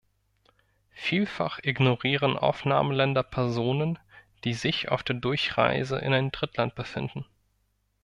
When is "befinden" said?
6.73-7.23